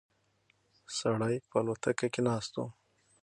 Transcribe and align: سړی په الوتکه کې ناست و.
سړی 0.97 1.35
په 1.49 1.55
الوتکه 1.61 2.07
کې 2.13 2.21
ناست 2.27 2.53
و. 2.57 2.65